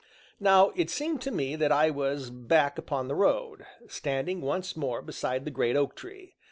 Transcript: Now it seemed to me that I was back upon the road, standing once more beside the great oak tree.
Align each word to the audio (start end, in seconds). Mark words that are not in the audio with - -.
Now 0.39 0.71
it 0.75 0.89
seemed 0.89 1.21
to 1.21 1.29
me 1.31 1.55
that 1.55 1.71
I 1.71 1.91
was 1.91 2.31
back 2.31 2.79
upon 2.79 3.07
the 3.07 3.13
road, 3.13 3.67
standing 3.87 4.41
once 4.41 4.75
more 4.75 4.99
beside 5.03 5.45
the 5.45 5.51
great 5.51 5.75
oak 5.75 5.95
tree. 5.95 6.33